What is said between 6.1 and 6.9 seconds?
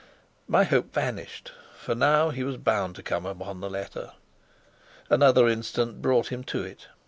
him to it.